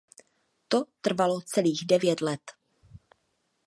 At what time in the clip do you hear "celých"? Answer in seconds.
1.41-1.85